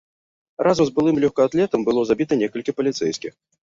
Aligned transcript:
Разам 0.67 0.85
з 0.89 0.95
былым 0.97 1.21
лёгкаатлетам 1.25 1.87
было 1.91 2.09
забіта 2.13 2.43
некалькі 2.43 2.71
паліцэйскіх. 2.83 3.33